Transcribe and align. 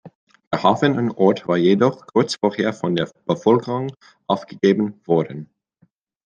Der 0.51 0.63
Hafen 0.63 0.97
und 0.97 1.11
Ort 1.11 1.47
war 1.47 1.57
jedoch 1.57 2.07
kurz 2.07 2.33
vorher 2.33 2.73
von 2.73 2.95
der 2.95 3.11
Bevölkerung 3.27 3.91
aufgegeben 4.25 4.99
worden. 5.05 5.51